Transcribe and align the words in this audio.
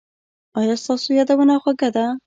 ایا 0.59 0.75
ستاسو 0.83 1.09
یادونه 1.17 1.55
خوږه 1.61 1.89
ده؟ 1.95 2.05